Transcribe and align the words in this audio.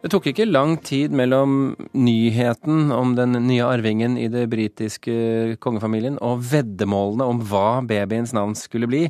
Det 0.00 0.08
tok 0.14 0.30
ikke 0.30 0.48
lang 0.48 0.78
tid 0.80 1.12
mellom 1.12 1.74
nyheten 1.92 2.88
om 2.96 3.12
den 3.18 3.36
nye 3.44 3.66
arvingen 3.68 4.14
i 4.16 4.30
det 4.32 4.46
britiske 4.48 5.58
kongefamilien 5.60 6.16
og 6.24 6.40
veddemålene 6.54 7.26
om 7.28 7.42
hva 7.50 7.82
babyens 7.84 8.32
navn 8.32 8.56
skulle 8.56 8.88
bli. 8.88 9.02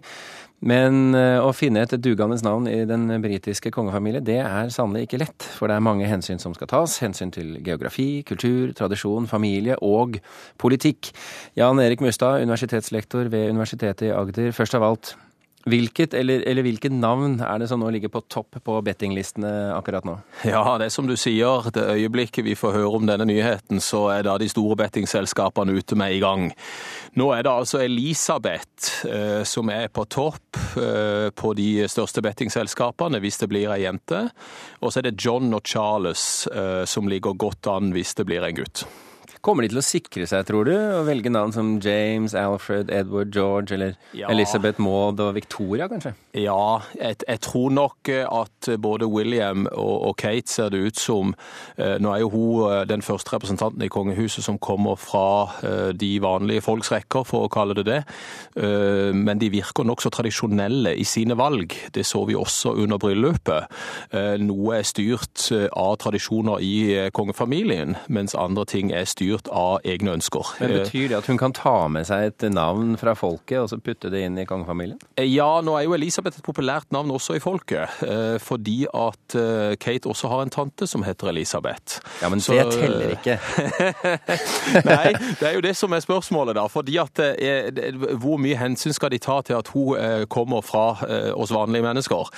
Men 0.67 1.15
eh, 1.15 1.39
å 1.39 1.55
finne 1.57 1.87
et 1.87 1.95
dugende 2.03 2.37
navn 2.45 2.67
i 2.69 2.83
den 2.91 3.07
britiske 3.23 3.71
kongefamilie, 3.73 4.21
det 4.21 4.41
er 4.43 4.75
sannelig 4.75 5.07
ikke 5.07 5.23
lett. 5.23 5.47
For 5.57 5.71
det 5.71 5.79
er 5.79 5.87
mange 5.87 6.11
hensyn 6.11 6.43
som 6.43 6.59
skal 6.59 6.69
tas. 6.75 6.99
Hensyn 7.01 7.31
til 7.33 7.55
geografi, 7.65 8.25
kultur, 8.29 8.75
tradisjon, 8.77 9.31
familie 9.31 9.79
og 9.79 10.19
politikk. 10.61 11.15
Jan 11.57 11.81
Erik 11.81 12.03
Mustad, 12.05 12.43
universitetslektor 12.43 13.31
ved 13.33 13.55
Universitetet 13.55 14.11
i 14.11 14.13
Agder. 14.13 14.51
Først 14.59 14.77
av 14.77 14.91
alt, 14.91 15.15
Hvilket 15.69 16.15
eller, 16.17 16.41
eller 16.49 16.65
hvilket 16.65 16.95
navn 16.97 17.35
er 17.45 17.61
det 17.61 17.67
som 17.69 17.83
nå 17.83 17.91
ligger 17.93 18.09
på 18.09 18.23
topp 18.33 18.57
på 18.65 18.79
bettinglistene 18.85 19.75
akkurat 19.75 20.07
nå? 20.09 20.15
Ja, 20.49 20.63
det 20.81 20.89
er 20.89 20.95
som 20.95 21.09
du 21.09 21.19
sier. 21.21 21.69
Det 21.75 21.85
øyeblikket 21.85 22.47
vi 22.47 22.55
får 22.57 22.79
høre 22.79 22.95
om 22.97 23.05
denne 23.09 23.27
nyheten, 23.29 23.83
så 23.85 24.07
er 24.15 24.25
da 24.25 24.39
de 24.41 24.49
store 24.49 24.79
bettingselskapene 24.81 25.77
ute 25.77 25.99
med 26.01 26.17
i 26.17 26.23
gang. 26.23 26.49
Nå 27.21 27.29
er 27.37 27.45
det 27.45 27.53
altså 27.53 27.83
Elisabeth 27.85 29.05
eh, 29.11 29.43
som 29.45 29.69
er 29.75 29.93
på 29.93 30.07
topp 30.09 30.57
eh, 30.81 31.29
på 31.37 31.53
de 31.59 31.69
største 31.93 32.25
bettingselskapene 32.25 33.21
hvis 33.21 33.43
det 33.43 33.51
blir 33.53 33.75
ei 33.77 33.83
jente. 33.85 34.31
Og 34.81 34.89
så 34.89 35.03
er 35.03 35.11
det 35.11 35.21
John 35.21 35.53
og 35.53 35.69
Charles 35.69 36.49
eh, 36.49 36.87
som 36.89 37.11
ligger 37.11 37.37
godt 37.37 37.69
an 37.69 37.93
hvis 37.93 38.17
det 38.17 38.29
blir 38.33 38.49
en 38.49 38.61
gutt. 38.63 38.87
Kommer 39.41 39.65
de 39.65 39.71
til 39.73 39.81
å 39.81 39.85
sikre 39.85 40.27
seg, 40.29 40.43
tror 40.51 40.67
du, 40.69 40.75
og 40.77 41.07
velge 41.09 41.31
navn 41.33 41.53
som 41.55 41.69
James, 41.81 42.35
Alfred, 42.37 42.91
Edward, 42.93 43.31
George 43.33 43.73
eller 43.73 43.95
ja. 44.13 44.29
Elizabeth 44.29 44.77
Maud 44.85 45.23
og 45.25 45.33
Victoria, 45.39 45.87
kanskje? 45.89 46.13
Ja, 46.37 46.83
jeg, 46.93 47.23
jeg, 47.25 47.41
tror 47.41 47.73
nok 47.73 48.11
at 48.13 48.69
både 48.85 49.09
William 49.09 49.65
og, 49.73 49.95
og, 50.11 50.13
Kate 50.21 50.53
ser 50.53 50.69
det 50.75 50.83
ut 50.85 51.01
som 51.01 51.33
eh, 51.81 51.97
Nå 51.99 52.13
er 52.13 52.21
jo 52.21 52.29
hun 52.35 52.67
eh, 52.69 52.83
den 52.91 53.01
første 53.03 53.33
representanten 53.33 53.81
i 53.83 53.89
kongehuset 53.89 54.45
som 54.45 54.59
kommer 54.61 55.01
fra 55.01 55.25
eh, 55.65 55.89
de 55.97 56.11
vanlige 56.21 56.67
folks 56.67 56.93
rekker, 56.93 57.25
for 57.25 57.47
å 57.47 57.51
kalle 57.53 57.79
det 57.79 57.87
det. 57.89 57.99
Men 58.61 59.39
de 59.41 59.49
virker 59.53 59.87
nokså 59.87 60.11
tradisjonelle 60.13 60.93
i 60.99 61.05
sine 61.09 61.37
valg. 61.39 61.73
Det 61.95 62.05
så 62.07 62.23
vi 62.29 62.37
også 62.37 62.75
under 62.83 62.99
bryllupet. 63.01 63.71
Noe 64.43 64.79
er 64.79 64.87
styrt 64.87 65.47
av 65.71 65.95
tradisjoner 66.03 66.63
i 66.65 66.75
kongefamilien, 67.17 67.97
mens 68.13 68.37
andre 68.39 68.67
ting 68.69 68.93
er 68.97 69.09
styrt 69.09 69.30
styrt 69.31 69.51
av 69.53 69.81
egne 69.87 70.15
ønsker. 70.17 70.55
Men 70.61 70.75
Betyr 70.81 71.11
det 71.11 71.19
at 71.21 71.29
hun 71.31 71.39
kan 71.39 71.55
ta 71.55 71.89
med 71.93 72.07
seg 72.09 72.31
et 72.31 72.47
navn 72.53 72.97
fra 73.01 73.15
folket 73.19 73.61
og 73.61 73.69
så 73.71 73.79
putte 73.79 74.11
det 74.11 74.25
inn 74.27 74.39
i 74.41 74.47
kongefamilien? 74.49 74.99
Eh, 75.17 75.29
ja, 75.29 75.61
nå 75.63 75.77
er 75.79 75.87
jo 75.87 75.95
Elisabeth 75.95 76.41
et 76.41 76.47
populært 76.47 76.91
navn 76.95 77.11
også 77.15 77.37
i 77.39 77.43
folket. 77.43 78.01
Eh, 78.07 78.39
fordi 78.43 78.85
at 78.91 79.37
eh, 79.39 79.77
Kate 79.81 80.11
også 80.11 80.31
har 80.31 80.45
en 80.45 80.53
tante 80.53 80.89
som 80.91 81.05
heter 81.07 81.31
Elisabeth. 81.31 82.01
Ja, 82.23 82.31
men 82.33 82.43
så... 82.43 82.57
det 82.59 82.75
teller 82.75 83.15
ikke. 83.15 83.39
Nei, 84.91 85.15
det 85.41 85.49
er 85.51 85.57
jo 85.59 85.65
det 85.65 85.75
som 85.79 85.95
er 85.95 86.03
spørsmålet, 86.05 86.57
da. 86.59 86.67
Fordi 86.71 86.99
at 87.01 87.23
hvor 88.21 88.41
mye 88.41 88.59
hensyn 88.59 88.95
skal 88.97 89.13
de 89.13 89.21
ta 89.23 89.41
til 89.47 89.59
at 89.59 89.71
hun 89.75 90.27
kommer 90.31 90.65
fra 90.65 90.85
oss 91.35 91.53
vanlige 91.55 91.85
mennesker, 91.85 92.31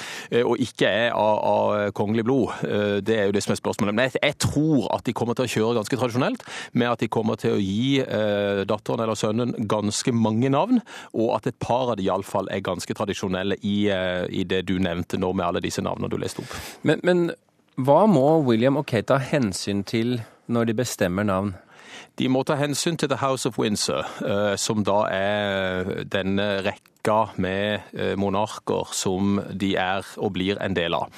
og 0.42 0.62
ikke 0.62 0.88
er 0.88 1.16
av, 1.16 1.38
av 1.42 1.92
kongelig 1.96 2.24
blod? 2.26 2.62
Det 3.04 3.16
er 3.16 3.28
jo 3.28 3.34
det 3.36 3.42
som 3.44 3.54
er 3.54 3.60
spørsmålet. 3.60 3.94
Men 3.94 4.08
jeg, 4.08 4.20
jeg 4.22 4.38
tror 4.42 4.88
at 4.94 5.06
de 5.06 5.14
kommer 5.16 5.36
til 5.38 5.46
å 5.46 5.52
kjøre 5.52 5.76
ganske 5.80 5.98
tradisjonelt 5.98 6.44
med 6.83 6.91
at 6.91 7.02
de 7.02 7.11
kommer 7.12 7.38
til 7.41 7.56
å 7.56 7.62
gi 7.62 8.02
eh, 8.02 8.62
datteren 8.69 9.05
eller 9.05 9.19
sønnen 9.19 9.55
ganske 9.70 10.14
mange 10.14 10.50
navn, 10.52 10.83
og 11.14 11.33
at 11.38 11.48
et 11.52 11.58
par 11.62 11.94
av 11.94 11.97
de 12.00 12.08
iallfall 12.08 12.50
er 12.52 12.64
ganske 12.66 12.97
tradisjonelle 12.98 13.58
i, 13.62 13.86
eh, 13.94 14.27
i, 14.28 14.44
det 14.48 14.64
du 14.69 14.77
nevnte 14.83 15.20
nå 15.20 15.33
med 15.33 15.47
alle 15.48 15.64
disse 15.64 15.84
navnene 15.84 16.10
du 16.12 16.19
leste 16.20 16.44
opp. 16.44 16.55
Men, 16.88 17.03
men 17.06 17.27
hva 17.80 18.05
må 18.10 18.42
William 18.44 18.77
og 18.80 18.88
Kate 18.91 19.14
ta 19.14 19.20
hensyn 19.22 19.84
til 19.88 20.19
når 20.53 20.69
de 20.69 20.80
bestemmer 20.83 21.27
navn? 21.28 21.55
De 22.20 22.28
må 22.28 22.42
ta 22.44 22.58
hensyn 22.60 22.98
til 23.00 23.08
The 23.08 23.22
House 23.22 23.48
of 23.48 23.58
Windsor, 23.60 24.05
eh, 24.27 24.55
som 24.60 24.84
da 24.84 25.05
er 25.08 25.92
denne 26.12 26.49
rekka 26.66 26.91
rekka 27.02 27.34
med 27.36 27.80
eh, 27.92 28.16
monarker 28.16 28.88
som 28.92 29.40
de 29.52 29.74
er 29.76 30.04
og 30.18 30.32
blir 30.32 30.58
en 30.60 30.74
del 30.74 30.94
av. 30.94 31.10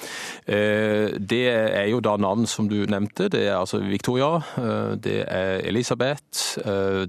Eh, 0.46 1.18
det 1.18 1.48
er 1.48 1.88
jo 1.90 2.00
da 2.00 2.16
navn 2.16 2.46
som 2.46 2.68
du 2.68 2.86
nevnte. 2.86 3.28
Det 3.28 3.48
er 3.48 3.58
altså 3.58 3.78
Victoria, 3.78 4.42
eh, 4.56 4.96
det 4.96 5.24
er 5.28 5.60
Elisabeth, 5.64 6.58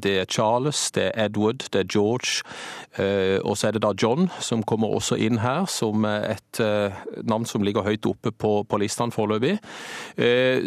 det 0.02 0.20
er 0.20 0.26
Charles, 0.26 0.92
det 0.92 1.12
er 1.14 1.26
Edward, 1.26 1.68
det 1.72 1.80
er 1.80 1.88
George. 1.88 2.44
Og 3.44 3.58
så 3.58 3.68
er 3.68 3.72
det 3.72 3.82
da 3.84 3.92
John 4.02 4.30
som 4.40 4.64
kommer 4.64 4.88
også 4.88 5.18
inn 5.20 5.40
her 5.40 5.66
som 5.68 6.06
et 6.06 6.60
navn 7.28 7.46
som 7.46 7.64
ligger 7.64 7.84
høyt 7.84 8.06
oppe 8.06 8.32
på, 8.32 8.64
på 8.64 8.78
listene 8.80 9.12
foreløpig. 9.12 9.58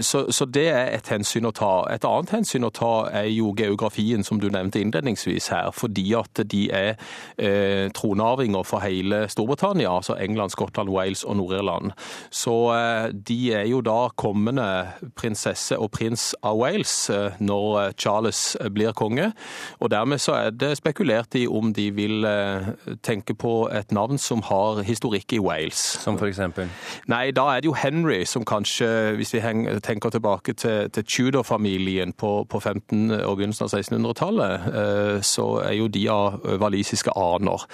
Så, 0.04 0.26
så 0.30 0.44
det 0.44 0.66
er 0.68 0.92
et 0.92 1.08
hensyn 1.08 1.48
å 1.48 1.54
ta. 1.56 1.86
Et 1.90 2.04
annet 2.04 2.34
hensyn 2.36 2.68
å 2.68 2.72
ta 2.74 3.08
er 3.08 3.30
jo 3.32 3.54
geografien, 3.56 4.24
som 4.24 4.40
du 4.40 4.50
nevnte 4.52 4.80
innledningsvis 4.80 5.48
her. 5.54 5.70
Fordi 5.72 6.06
at 6.18 6.42
de 6.52 6.66
er 6.68 7.00
tronarvinger 7.98 8.62
for 8.66 8.82
hele 8.84 9.26
Storbritannia, 9.28 9.96
altså 9.96 10.14
England, 10.20 10.50
Skottland, 10.50 10.88
Wales 10.88 11.24
og 11.24 11.36
Nord-Irland. 11.36 11.92
Så 12.30 12.54
eh, 12.74 13.10
de 13.28 13.52
er 13.52 13.66
jo 13.66 13.80
da 13.80 14.08
kommende 14.16 14.66
prinsesse 15.16 15.78
og 15.78 15.90
prins 15.90 16.30
av 16.42 16.58
Wales 16.60 17.10
eh, 17.10 17.38
når 17.40 17.66
eh, 17.80 17.92
Charles 17.98 18.56
blir 18.74 18.92
konge. 18.92 19.32
Og 19.80 19.90
dermed 19.90 20.22
så 20.22 20.36
er 20.38 20.50
det 20.50 20.76
spekulert 20.78 21.34
i 21.38 21.46
om 21.48 21.72
de 21.74 21.88
vil 21.94 22.26
tenke 23.02 23.34
på 23.34 23.68
et 23.72 23.92
navn 23.92 24.18
som 24.18 24.42
har 24.46 24.82
historikk 24.86 25.32
i 25.32 25.40
Wales. 25.42 25.80
Som 26.02 26.18
for 26.18 26.28
eksempel? 26.28 26.68
Nei, 27.10 27.30
da 27.34 27.48
er 27.54 27.62
det 27.62 27.70
jo 27.70 27.76
Henry 27.78 28.22
som 28.28 28.44
kanskje, 28.48 29.14
hvis 29.18 29.34
vi 29.34 29.42
tenker 29.84 30.10
tilbake 30.10 30.54
til, 30.58 30.90
til 30.90 31.04
Tudor-familien 31.04 32.12
på, 32.12 32.44
på 32.50 32.60
15- 32.60 33.14
og 33.24 33.38
begynnelsen 33.38 33.66
av 33.66 33.74
1600-tallet, 33.74 35.24
så 35.24 35.46
er 35.64 35.76
jo 35.78 35.88
de 35.92 36.04
av 36.12 36.38
walisiske 36.60 37.14
aner. 37.16 37.64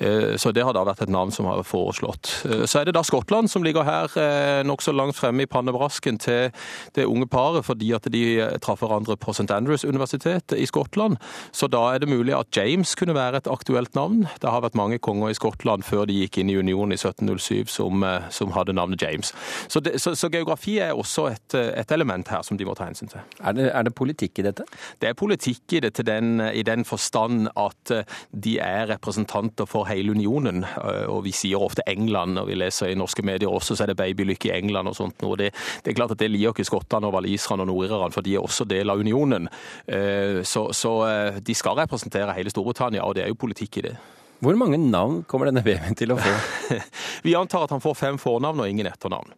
Eh, 0.00 0.36
så 0.36 0.52
det 0.52 0.64
har 0.64 0.74
da 0.76 0.84
vært 0.86 1.04
et 1.04 1.12
navn 1.12 1.32
som 1.34 1.48
har 1.48 1.62
foreslått. 1.66 2.32
Eh, 2.48 2.64
så 2.70 2.80
er 2.80 2.88
det 2.88 2.96
da 2.96 3.02
Skottland 3.06 3.50
som 3.52 3.64
ligger 3.64 3.86
her 3.86 4.14
eh, 4.20 4.62
nokså 4.66 4.94
langt 4.96 5.18
fremme 5.18 5.44
i 5.44 5.50
pannebrasken 5.50 6.20
til 6.20 6.50
det 6.96 7.06
unge 7.08 7.28
paret, 7.30 7.64
fordi 7.66 7.92
at 7.96 8.08
de 8.12 8.22
traff 8.62 8.82
hverandre 8.82 9.16
på 9.20 9.34
St. 9.36 9.50
Andrews 9.52 9.84
universitet 9.84 10.54
i 10.56 10.66
Skottland. 10.68 11.18
Så 11.52 11.68
da 11.70 11.82
er 11.94 12.02
det 12.02 12.10
mulig 12.10 12.34
at 12.36 12.52
James 12.56 12.94
kunne 12.98 13.16
være 13.16 13.42
et 13.42 13.50
aktuelt 13.50 13.94
navn. 13.98 14.26
Det 14.40 14.50
har 14.50 14.64
vært 14.64 14.78
mange 14.78 15.00
konger 15.02 15.32
i 15.32 15.38
Skottland 15.38 15.84
før 15.86 16.06
de 16.08 16.20
gikk 16.22 16.40
inn 16.40 16.52
i 16.52 16.58
unionen 16.58 16.94
i 16.94 17.00
1707 17.00 17.70
som, 17.70 18.04
som 18.32 18.54
hadde 18.56 18.74
navnet 18.76 19.02
James. 19.02 19.32
Så, 19.68 19.82
det, 19.84 19.98
så, 20.02 20.14
så 20.18 20.30
geografi 20.32 20.78
er 20.82 20.96
også 20.96 21.28
et, 21.30 21.54
et, 21.54 21.90
element 21.90 22.28
her 22.30 22.44
som 22.46 22.58
de 22.58 22.66
må 22.66 22.74
ta 22.78 22.86
hensyn 22.86 23.10
til. 23.10 23.22
Er 23.42 23.56
det, 23.56 23.68
er 23.74 23.86
det 23.86 23.94
politikk 23.98 24.40
i 24.40 24.46
dette? 24.46 24.64
Det 25.02 25.10
er 25.10 25.18
politikk 25.18 25.76
i 25.76 25.82
det 25.84 25.92
til 25.98 26.06
den, 26.06 26.40
i 26.40 26.62
den 26.66 26.86
forstand 26.88 27.50
at 27.58 27.92
de 28.30 28.56
er 28.62 28.88
representanter 28.94 29.59
for 29.68 29.88
hele 29.88 30.14
unionen. 30.14 30.62
Eh, 30.64 31.06
og 31.10 31.24
vi 31.26 31.32
sier 31.36 31.62
ofte 31.62 31.84
England, 31.90 32.38
og 32.40 32.48
vi 32.50 32.58
leser 32.58 32.92
i 32.92 32.98
norske 32.98 33.24
medier 33.26 33.50
også, 33.50 33.76
så 33.76 33.84
er 33.84 33.92
det 33.92 33.98
babylykke 34.00 34.50
i 34.50 34.54
England 34.58 34.92
og 34.92 34.96
sånt. 34.96 35.24
Og 35.26 35.36
det, 35.40 35.50
det, 35.82 35.92
er 35.92 35.98
klart 35.98 36.14
at 36.14 36.22
det 36.22 36.30
liker 36.30 36.54
ikke 36.54 36.68
skottene 36.68 37.10
og 37.10 37.18
waliserne 37.18 37.66
og 37.66 37.70
nordirerne, 37.72 38.14
for 38.14 38.26
de 38.26 38.36
er 38.36 38.44
også 38.44 38.68
del 38.70 38.92
av 38.92 39.02
unionen. 39.02 39.50
Eh, 39.86 40.40
så, 40.46 40.68
så 40.76 40.94
eh, 41.08 41.42
de 41.44 41.56
skal 41.56 41.78
representere 41.82 42.36
hele 42.38 42.52
Storbritannia, 42.52 43.04
og 43.04 43.18
det 43.18 43.26
er 43.26 43.34
jo 43.34 43.40
politikk 43.40 43.80
i 43.80 43.86
det. 43.90 43.98
Hvor 44.40 44.56
mange 44.56 44.78
navn 44.80 45.20
kommer 45.28 45.50
denne 45.50 45.64
babyen 45.64 45.96
til 45.98 46.14
å 46.14 46.18
få? 46.20 46.32
vi 47.26 47.36
antar 47.36 47.66
at 47.66 47.74
han 47.74 47.82
får 47.84 47.98
fem 47.98 48.20
fornavn 48.20 48.62
og 48.64 48.70
ingen 48.72 48.88
etternavn. 48.88 49.34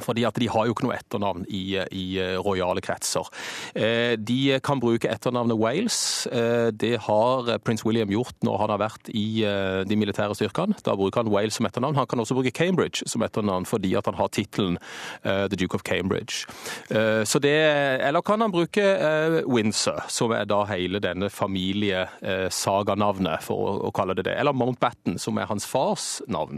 Fordi 0.00 0.24
at 0.26 0.34
de 0.40 0.48
har 0.50 0.66
jo 0.66 0.72
ikke 0.74 0.86
noe 0.86 0.96
etternavn 0.96 1.44
i, 1.52 1.76
i 1.92 2.18
eh, 2.20 2.38
rojale 2.42 2.80
kretser. 2.84 3.28
Eh, 3.74 4.16
de 4.18 4.58
kan 4.64 4.80
bruke 4.82 5.08
etternavnet 5.10 5.58
Wales. 5.60 6.26
Eh, 6.32 6.68
det 6.72 6.96
har 7.06 7.58
prins 7.64 7.84
William 7.86 8.10
gjort 8.12 8.36
når 8.46 8.58
han 8.62 8.70
har 8.74 8.80
vært 8.82 9.04
i 9.12 9.44
de 9.86 9.96
militære 9.98 10.34
styrkene. 10.36 10.74
Da 10.84 10.92
bruker 10.98 11.20
han 11.22 11.32
Wales 11.32 11.54
som 11.58 11.66
etternavn. 11.68 11.96
Han 11.98 12.08
kan 12.10 12.20
også 12.22 12.36
bruke 12.38 12.54
Cambridge 12.54 12.98
som 13.10 13.22
etternavn 13.24 13.66
fordi 13.68 13.90
at 13.98 14.06
han 14.08 14.18
har 14.18 14.28
tittelen 14.32 14.74
The 15.22 15.56
Duke 15.58 15.74
of 15.76 15.82
Cambridge. 15.86 16.34
Så 16.88 17.38
det, 17.42 17.60
eller 18.06 18.20
kan 18.26 18.40
han 18.42 18.52
bruke 18.52 18.84
Windsor, 19.46 20.00
som 20.12 20.30
er 20.36 20.44
da 20.50 20.60
hele 20.70 20.98
denne 21.02 21.28
familiesaganavnet, 21.32 23.38
for 23.46 23.58
å 23.88 23.90
kalle 23.94 24.14
det 24.18 24.24
det. 24.28 24.36
Eller 24.40 24.54
Mountbatten, 24.56 25.14
som 25.22 25.34
er 25.38 25.46
hans 25.50 25.66
fars 25.68 26.04
navn. 26.30 26.56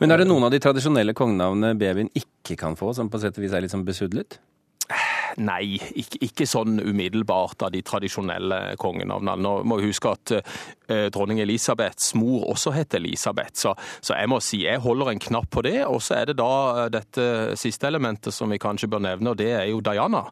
Men 0.00 0.10
er 0.10 0.16
det 0.22 0.30
noen 0.30 0.44
av 0.46 0.52
de 0.54 0.62
tradisjonelle 0.62 1.14
kongenavnene 1.16 1.78
babyen 1.80 2.10
ikke 2.14 2.39
kan 2.56 2.76
få, 2.76 2.92
som 2.96 3.10
på 3.10 3.20
sett 3.22 3.36
og 3.38 3.44
vis 3.44 3.52
er 3.52 3.64
litt 3.64 3.72
sånn 3.72 3.86
besudlet? 3.86 4.40
Nei, 5.38 5.78
ikke, 5.78 6.20
ikke, 6.26 6.46
sånn 6.48 6.80
umiddelbart 6.82 7.62
av 7.66 7.72
de 7.74 7.82
tradisjonelle 7.86 8.60
kongenavnene. 8.80 9.38
Nå 9.40 9.54
må 9.68 9.78
vi 9.80 9.90
huske 9.90 10.10
at 10.10 10.32
eh, 10.34 11.06
dronning 11.12 11.40
Elisabeths 11.42 12.14
mor 12.18 12.48
også 12.50 12.72
heter 12.74 12.98
Elisabeth, 13.00 13.54
så, 13.60 13.74
så, 14.00 14.14
jeg 14.16 14.30
må 14.30 14.40
si 14.44 14.62
jeg 14.64 14.82
holder 14.82 15.12
en 15.12 15.22
knapp 15.22 15.50
på 15.52 15.64
det. 15.66 15.78
Og 15.86 16.00
så 16.04 16.20
er 16.20 16.30
det 16.30 16.38
da 16.40 16.52
eh, 16.86 16.90
dette 16.92 17.28
siste 17.60 17.88
elementet 17.90 18.34
som 18.34 18.50
vi 18.50 18.60
kanskje 18.62 18.90
bør 18.90 19.04
nevne, 19.06 19.32
og 19.32 19.40
det 19.40 19.50
er 19.54 19.68
jo 19.70 19.82
Diana. 19.84 20.24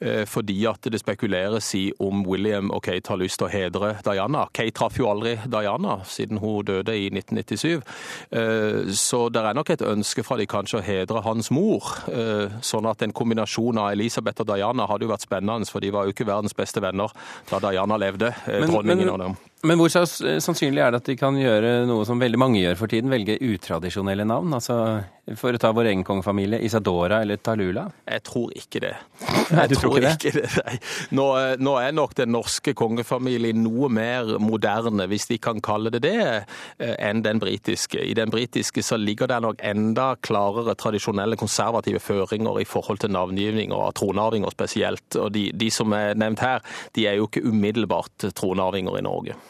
Eh, 0.00 0.24
fordi 0.28 0.58
at 0.70 0.90
det 0.92 1.02
spekuleres 1.02 1.72
i 1.78 1.84
om 2.02 2.24
William 2.26 2.70
og 2.74 2.84
Kate 2.86 3.12
har 3.12 3.20
lyst 3.20 3.40
til 3.40 3.48
å 3.48 3.52
hedre 3.52 3.94
Diana. 4.06 4.46
Kate 4.54 4.74
traff 4.76 4.98
jo 5.00 5.10
aldri 5.10 5.36
Diana 5.50 6.00
siden 6.08 6.40
hun 6.42 6.64
døde 6.66 6.94
i 6.96 7.08
1997, 7.12 7.82
eh, 8.30 8.92
så 8.96 9.26
det 9.32 9.42
er 9.42 9.56
nok 9.56 9.70
et 9.74 9.84
ønske 9.86 10.24
fra 10.26 10.38
de 10.40 10.48
kanskje 10.50 10.80
å 10.80 10.84
hedre 10.84 11.22
hans 11.26 11.50
mor. 11.54 11.90
Eh, 12.10 12.58
sånn 12.64 12.88
at 12.88 13.02
en 13.04 13.14
kombinasjon 13.16 13.80
av 13.80 13.92
Elisabeth 13.94 14.44
og 14.44 14.45
Diana 14.48 14.86
hadde 14.90 15.06
jo 15.06 15.12
vært 15.12 15.26
spennende, 15.26 15.68
for 15.70 15.84
de 15.84 15.92
var 15.94 16.06
jo 16.06 16.14
ikke 16.14 16.28
verdens 16.28 16.56
beste 16.56 16.82
venner 16.84 17.12
da 17.50 17.60
Diana 17.68 17.98
levde. 18.00 18.32
Eh, 18.46 18.62
men, 18.62 18.70
dronningen 18.70 19.12
og 19.12 19.20
dem. 19.22 19.36
Men 19.64 19.80
hvor 19.80 19.88
sannsynlig 19.88 20.82
er 20.84 20.92
det 20.92 21.00
at 21.00 21.08
de 21.08 21.16
kan 21.16 21.36
gjøre 21.40 21.86
noe 21.88 22.04
som 22.06 22.20
veldig 22.20 22.38
mange 22.38 22.60
gjør 22.60 22.76
for 22.76 22.92
tiden, 22.92 23.10
velge 23.10 23.38
utradisjonelle 23.40 24.26
navn? 24.28 24.52
Altså 24.52 24.76
for 25.34 25.56
å 25.56 25.58
ta 25.58 25.72
vår 25.74 25.88
egen 25.90 26.04
kongefamilie, 26.06 26.60
Isadora 26.62 27.18
eller 27.24 27.40
Talula? 27.42 27.86
Jeg 28.06 28.22
tror 28.28 28.52
ikke 28.54 28.82
det. 28.84 28.92
Nei, 29.56 29.64
du 29.66 29.74
tror 29.74 29.96
ikke 29.96 30.04
det? 30.04 30.12
Ikke 30.20 30.44
det. 30.44 30.76
Nå, 31.18 31.24
nå, 31.58 31.72
er 31.82 31.96
nok 31.96 32.14
den 32.20 32.30
norske 32.30 32.76
kongefamilien 32.78 33.58
noe 33.64 33.90
mer 33.90 34.36
moderne, 34.42 35.08
hvis 35.10 35.26
de 35.32 35.40
kan 35.42 35.58
kalle 35.64 35.90
det 35.96 36.04
det, 36.04 36.20
eh, 36.78 36.94
enn 37.08 37.24
den 37.26 37.42
britiske. 37.42 37.98
I 37.98 38.14
den 38.14 38.30
britiske 38.30 38.84
så 38.86 39.00
ligger 39.00 39.32
det 39.32 39.40
nok 39.42 39.64
enda 39.66 40.12
klarere 40.22 40.76
tradisjonelle 40.78 41.40
konservative 41.40 41.98
føringer 42.04 42.62
i 42.62 42.68
forhold 42.68 43.02
til 43.02 43.14
navngivning 43.16 43.74
og 43.74 43.96
tronarvinger 43.98 44.54
spesielt. 44.54 45.08
Og 45.18 45.32
de, 45.34 45.48
de 45.50 45.72
som 45.74 45.96
er 45.96 46.14
nevnt 46.14 46.44
her, 46.44 46.62
de 46.94 47.10
er 47.10 47.18
jo 47.18 47.26
ikke 47.26 47.42
umiddelbart 47.48 48.30
tronarvinger 48.38 49.00
i 49.00 49.06
Norge. 49.10 49.40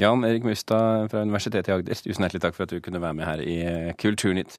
Jan 0.00 0.24
Erik 0.24 0.44
Mustad 0.44 1.10
fra 1.12 1.20
Universitetet 1.20 1.68
i 1.68 1.74
Agder, 1.74 1.94
tusen 1.94 2.24
hjertelig 2.24 2.40
takk 2.42 2.56
for 2.56 2.64
at 2.64 2.72
du 2.72 2.80
kunne 2.80 3.02
være 3.02 3.14
med 3.14 3.28
her 3.28 3.42
i 3.44 3.92
Kulturnytt. 4.00 4.56